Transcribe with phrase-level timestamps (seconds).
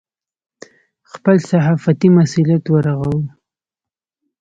[1.11, 3.17] خپل صحافتي مسوولیت ورغوو.